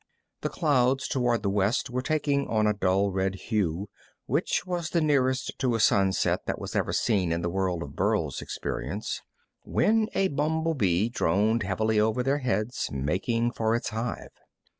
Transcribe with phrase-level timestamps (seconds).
[0.41, 3.87] The clouds toward the west were taking on a dull red hue,
[4.25, 7.95] which was the nearest to a sunset that was ever seen in the world of
[7.95, 9.21] Burl's experience,
[9.63, 14.31] when a bumble bee droned heavily over their heads, making for its hive.